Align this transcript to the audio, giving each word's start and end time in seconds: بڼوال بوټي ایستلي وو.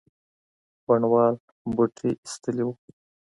بڼوال 0.85 1.33
بوټي 1.73 2.09
ایستلي 2.23 2.63
وو. 2.65 2.73